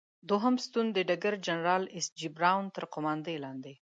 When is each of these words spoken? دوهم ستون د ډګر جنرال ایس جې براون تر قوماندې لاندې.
دوهم 0.29 0.55
ستون 0.65 0.85
د 0.93 0.97
ډګر 1.09 1.33
جنرال 1.47 1.83
ایس 1.95 2.07
جې 2.19 2.27
براون 2.37 2.65
تر 2.75 2.83
قوماندې 2.93 3.35
لاندې. 3.43 3.73